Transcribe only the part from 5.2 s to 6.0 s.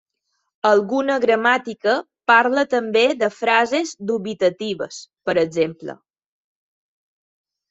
per exemple.